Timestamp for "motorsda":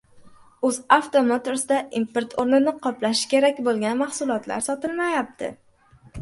1.31-1.77